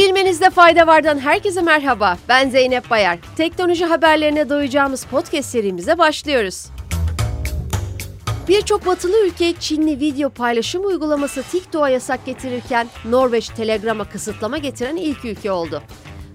Bilmenizde 0.00 0.50
fayda 0.50 0.86
vardan 0.86 1.18
herkese 1.18 1.62
merhaba. 1.62 2.18
Ben 2.28 2.50
Zeynep 2.50 2.90
Bayar. 2.90 3.18
Teknoloji 3.36 3.84
haberlerine 3.84 4.48
doyacağımız 4.48 5.04
podcast 5.04 5.48
serimize 5.48 5.98
başlıyoruz. 5.98 6.66
Birçok 8.48 8.86
batılı 8.86 9.26
ülke 9.26 9.52
Çinli 9.52 10.00
video 10.00 10.30
paylaşım 10.30 10.86
uygulaması 10.86 11.42
TikTok'a 11.42 11.88
yasak 11.88 12.26
getirirken 12.26 12.88
Norveç 13.04 13.48
Telegram'a 13.48 14.04
kısıtlama 14.04 14.58
getiren 14.58 14.96
ilk 14.96 15.24
ülke 15.24 15.52
oldu. 15.52 15.82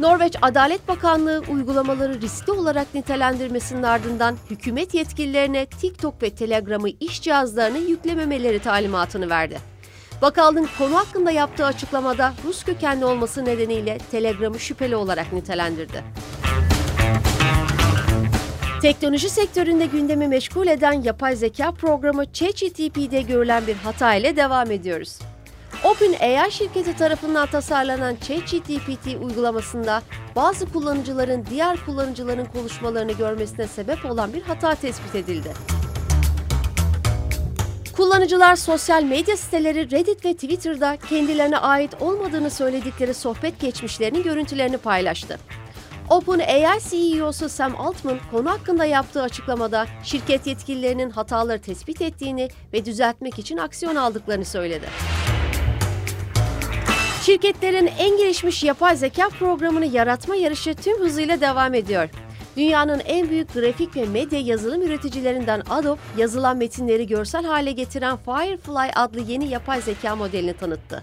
Norveç 0.00 0.36
Adalet 0.42 0.88
Bakanlığı 0.88 1.42
uygulamaları 1.50 2.20
riskli 2.20 2.52
olarak 2.52 2.94
nitelendirmesinin 2.94 3.82
ardından 3.82 4.36
hükümet 4.50 4.94
yetkililerine 4.94 5.66
TikTok 5.66 6.22
ve 6.22 6.30
Telegram'ı 6.30 6.88
iş 7.00 7.22
cihazlarına 7.22 7.78
yüklememeleri 7.78 8.58
talimatını 8.58 9.30
verdi. 9.30 9.71
Bakanlığın 10.22 10.68
konu 10.78 10.96
hakkında 10.96 11.30
yaptığı 11.30 11.64
açıklamada 11.64 12.32
Rus 12.44 12.64
kökenli 12.64 13.04
olması 13.04 13.44
nedeniyle 13.44 13.98
Telegram'ı 14.10 14.60
şüpheli 14.60 14.96
olarak 14.96 15.32
nitelendirdi. 15.32 16.04
Teknoloji 18.82 19.30
sektöründe 19.30 19.86
gündemi 19.86 20.28
meşgul 20.28 20.66
eden 20.66 20.92
yapay 20.92 21.36
zeka 21.36 21.72
programı 21.72 22.32
ChatGPT'de 22.32 23.22
görülen 23.22 23.66
bir 23.66 23.74
hata 23.74 24.14
ile 24.14 24.36
devam 24.36 24.70
ediyoruz. 24.70 25.18
OpenAI 25.84 26.52
şirketi 26.52 26.96
tarafından 26.96 27.46
tasarlanan 27.46 28.16
ChatGPT 28.16 29.06
uygulamasında 29.22 30.02
bazı 30.36 30.72
kullanıcıların 30.72 31.46
diğer 31.50 31.84
kullanıcıların 31.86 32.44
konuşmalarını 32.44 33.12
görmesine 33.12 33.66
sebep 33.66 34.04
olan 34.04 34.32
bir 34.32 34.42
hata 34.42 34.74
tespit 34.74 35.14
edildi. 35.14 35.52
Kullanıcılar 37.96 38.56
sosyal 38.56 39.02
medya 39.02 39.36
siteleri 39.36 39.90
Reddit 39.90 40.24
ve 40.24 40.34
Twitter'da 40.34 40.96
kendilerine 40.96 41.58
ait 41.58 41.94
olmadığını 42.00 42.50
söyledikleri 42.50 43.14
sohbet 43.14 43.60
geçmişlerinin 43.60 44.22
görüntülerini 44.22 44.78
paylaştı. 44.78 45.38
OpenAI 46.10 46.80
CEO'su 46.90 47.48
Sam 47.48 47.80
Altman 47.80 48.18
konu 48.30 48.50
hakkında 48.50 48.84
yaptığı 48.84 49.22
açıklamada 49.22 49.86
şirket 50.04 50.46
yetkililerinin 50.46 51.10
hataları 51.10 51.60
tespit 51.60 52.02
ettiğini 52.02 52.48
ve 52.72 52.84
düzeltmek 52.84 53.38
için 53.38 53.56
aksiyon 53.56 53.96
aldıklarını 53.96 54.44
söyledi. 54.44 54.86
Şirketlerin 57.22 57.90
en 57.98 58.16
gelişmiş 58.16 58.64
yapay 58.64 58.96
zeka 58.96 59.28
programını 59.28 59.86
yaratma 59.86 60.36
yarışı 60.36 60.74
tüm 60.74 61.00
hızıyla 61.00 61.40
devam 61.40 61.74
ediyor. 61.74 62.08
Dünyanın 62.56 63.00
en 63.00 63.30
büyük 63.30 63.54
grafik 63.54 63.96
ve 63.96 64.06
medya 64.06 64.40
yazılım 64.40 64.82
üreticilerinden 64.82 65.62
Adobe, 65.70 66.00
yazılan 66.16 66.56
metinleri 66.56 67.06
görsel 67.06 67.44
hale 67.44 67.72
getiren 67.72 68.16
Firefly 68.16 68.90
adlı 68.94 69.20
yeni 69.20 69.48
yapay 69.48 69.80
zeka 69.80 70.16
modelini 70.16 70.54
tanıttı. 70.54 71.02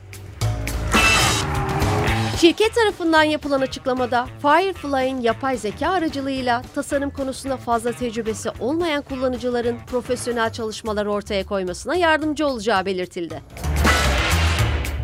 Şirket 2.42 2.76
tarafından 2.76 3.24
yapılan 3.24 3.62
açıklamada 3.62 4.28
Firefly'in 4.42 5.22
yapay 5.22 5.58
zeka 5.58 5.90
aracılığıyla 5.90 6.62
tasarım 6.76 7.10
konusunda 7.10 7.58
fazla 7.58 7.92
tecrübesi 7.92 8.50
olmayan 8.60 9.02
kullanıcıların 9.02 9.78
profesyonel 9.88 10.54
çalışmalar 10.54 11.06
ortaya 11.06 11.46
koymasına 11.46 11.96
yardımcı 11.96 12.48
olacağı 12.48 12.86
belirtildi. 12.86 13.42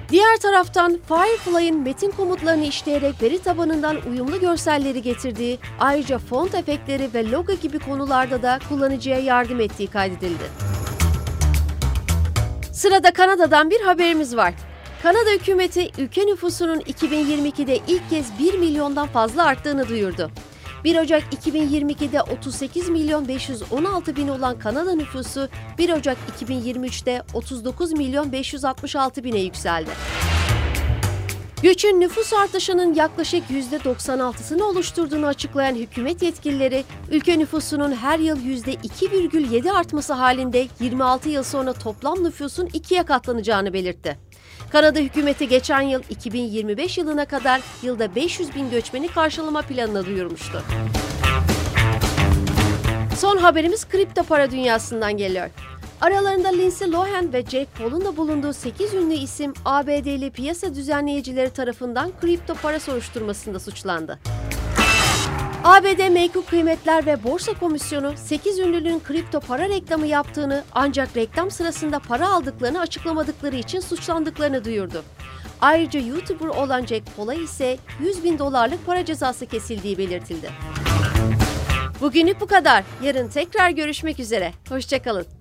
Diğer 0.10 0.38
taraftan 0.38 1.00
Firefly'ın 1.08 1.80
metin 1.80 2.12
komutlarını 2.12 2.66
işleyerek 2.66 3.22
veri 3.22 3.40
tabanından 3.40 3.98
uyumlu 4.12 4.40
görselleri 4.40 5.02
getirdiği, 5.02 5.60
ayrıca 5.80 6.18
font 6.18 6.56
efektleri 6.56 7.10
ve 7.14 7.32
logo 7.32 7.54
gibi 7.54 7.80
konularda 7.80 8.42
da 8.42 8.60
kullanıcıya 8.70 9.20
yardım 9.20 9.60
ettiği 9.60 9.88
kaydedildi. 9.88 10.44
Sırada 12.74 13.14
Kanada'dan 13.14 13.70
bir 13.70 13.82
haberimiz 13.82 14.36
var. 14.36 14.54
Kanada 15.04 15.30
hükümeti 15.30 15.92
ülke 15.98 16.26
nüfusunun 16.26 16.80
2022'de 16.80 17.80
ilk 17.88 18.10
kez 18.10 18.40
1 18.40 18.58
milyondan 18.58 19.08
fazla 19.08 19.46
arttığını 19.46 19.90
duyurdu. 19.90 20.32
1 20.86 20.98
Ocak 20.98 21.24
2022'de 21.34 22.22
38 22.22 22.90
milyon 22.90 23.28
516 23.28 24.16
bin 24.16 24.28
olan 24.28 24.60
Kanada 24.60 24.96
nüfusu 24.96 25.50
1 25.78 25.90
Ocak 25.90 26.18
2023'te 26.42 27.22
39 27.34 27.92
milyon 27.92 28.32
566 28.32 29.24
bine 29.24 29.40
yükseldi. 29.40 29.90
Göçün 31.64 32.02
nüfus 32.02 32.34
artışının 32.34 32.94
yaklaşık 32.94 33.44
%96'sını 33.50 34.64
oluşturduğunu 34.64 35.26
açıklayan 35.26 35.76
hükümet 35.76 36.22
yetkilileri, 36.22 36.84
ülke 37.12 37.40
nüfusunun 37.40 37.92
her 37.92 38.20
yıl 38.20 38.38
%2,7 38.38 39.72
artması 39.72 40.14
halinde 40.14 40.68
26 40.80 41.30
yıl 41.30 41.44
sonra 41.44 41.74
toplam 41.74 42.24
nüfusun 42.24 42.70
ikiye 42.74 43.04
katlanacağını 43.04 43.74
belirtti. 43.74 44.18
Kanada 44.72 45.00
hükümeti 45.00 45.48
geçen 45.48 45.82
yıl 45.82 46.04
2025 46.10 46.98
yılına 46.98 47.26
kadar 47.26 47.62
yılda 47.84 48.16
500 48.16 48.56
bin 48.56 48.70
göçmeni 48.70 49.08
karşılama 49.08 49.62
planını 49.62 50.06
duyurmuştu. 50.06 50.64
Son 53.18 53.38
haberimiz 53.38 53.88
kripto 53.88 54.24
para 54.24 54.52
dünyasından 54.52 55.18
geliyor. 55.18 55.50
Aralarında 56.02 56.48
Lindsay 56.50 56.92
Lohan 56.92 57.34
ve 57.34 57.42
Jake 57.42 57.68
Paul'un 57.80 58.06
da 58.06 58.18
bulunduğu 58.18 58.54
8 58.54 58.94
ünlü 58.94 59.14
isim 59.14 59.54
ABD'li 59.66 60.32
piyasa 60.32 60.76
düzenleyicileri 60.76 61.50
tarafından 61.50 62.12
kripto 62.22 62.54
para 62.54 62.80
soruşturmasında 62.80 63.60
suçlandı. 63.60 64.20
ABD 65.66 66.10
Menkul 66.10 66.42
Kıymetler 66.42 67.06
ve 67.06 67.24
Borsa 67.24 67.54
Komisyonu 67.54 68.14
8 68.18 68.60
ünlünün 68.60 69.00
kripto 69.00 69.40
para 69.40 69.70
reklamı 69.70 70.08
yaptığını 70.08 70.64
ancak 70.72 71.18
reklam 71.18 71.52
sırasında 71.52 72.00
para 72.00 72.30
aldıklarını 72.30 72.80
açıklamadıkları 72.80 73.56
için 73.56 73.80
suçlandıklarını 73.80 74.66
duyurdu. 74.66 75.04
Ayrıca 75.62 76.00
YouTuber 76.00 76.48
olan 76.48 76.86
Jack 76.86 77.16
Paul'a 77.16 77.34
ise 77.34 77.78
100 78.00 78.24
bin 78.24 78.40
dolarlık 78.40 78.86
para 78.86 79.06
cezası 79.06 79.46
kesildiği 79.46 79.98
belirtildi. 79.98 80.50
Bugünlük 82.02 82.42
bu 82.42 82.48
kadar. 82.48 82.84
Yarın 83.04 83.28
tekrar 83.28 83.70
görüşmek 83.70 84.20
üzere. 84.20 84.54
Hoşçakalın. 84.70 85.35